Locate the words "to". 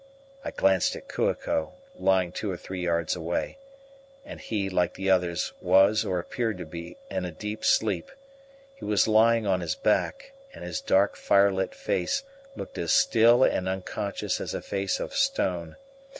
6.57-6.65